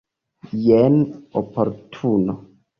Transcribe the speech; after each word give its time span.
Jen 0.61 0.97
oportuno. 1.43 2.39